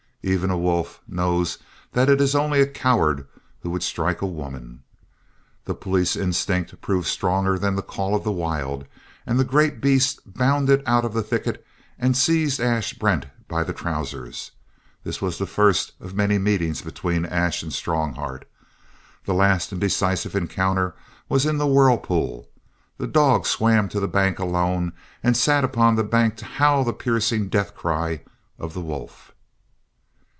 [0.23, 1.57] Even a wolf knows
[1.93, 3.25] that it is only a coward
[3.61, 4.83] who would strike a woman.
[5.65, 8.85] The police instinct proved stronger than the call of the wild
[9.25, 11.65] and the great beast bounded out of the thicket
[11.97, 14.51] and seized Ash Brent by the trousers.
[15.03, 18.47] This was the first of many meetings between Ash and Strongheart.
[19.25, 20.93] The last and decisive encounter
[21.29, 22.47] was in the whirlpool.
[22.99, 24.93] The dog swam to the bank alone
[25.23, 28.21] and sat upon the bank to howl the piercing death cry
[28.59, 29.29] of the wolf.